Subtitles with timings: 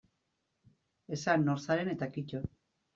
[1.19, 2.47] Esan nor zaren eta kito.